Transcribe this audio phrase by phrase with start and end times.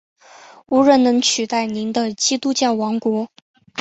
[0.65, 3.29] 无人能取代您的基督教王国！